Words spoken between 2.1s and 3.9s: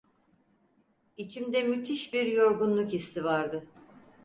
bir yorgunluk hissi vardı.